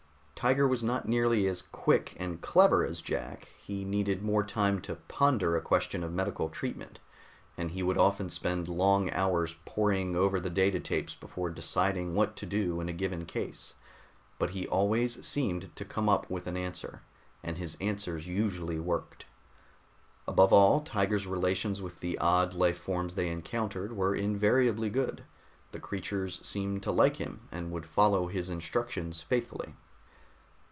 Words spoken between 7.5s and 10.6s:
and he would often spend long hours poring over the